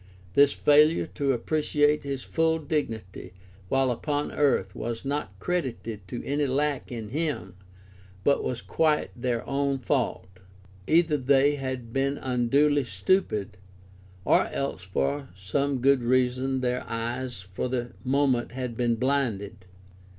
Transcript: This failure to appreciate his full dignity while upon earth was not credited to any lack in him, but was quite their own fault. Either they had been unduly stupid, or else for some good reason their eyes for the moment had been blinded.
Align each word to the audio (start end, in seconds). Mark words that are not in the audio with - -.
This 0.33 0.51
failure 0.51 1.05
to 1.13 1.31
appreciate 1.31 2.03
his 2.03 2.23
full 2.23 2.57
dignity 2.57 3.33
while 3.69 3.91
upon 3.91 4.31
earth 4.31 4.73
was 4.73 5.05
not 5.05 5.37
credited 5.37 6.07
to 6.07 6.25
any 6.25 6.47
lack 6.47 6.91
in 6.91 7.09
him, 7.09 7.55
but 8.23 8.43
was 8.43 8.63
quite 8.63 9.11
their 9.15 9.47
own 9.47 9.77
fault. 9.77 10.25
Either 10.87 11.17
they 11.17 11.53
had 11.57 11.93
been 11.93 12.17
unduly 12.17 12.83
stupid, 12.85 13.57
or 14.25 14.47
else 14.47 14.81
for 14.81 15.29
some 15.35 15.81
good 15.81 16.01
reason 16.01 16.61
their 16.61 16.83
eyes 16.89 17.39
for 17.41 17.67
the 17.69 17.91
moment 18.03 18.53
had 18.53 18.75
been 18.75 18.95
blinded. 18.95 19.67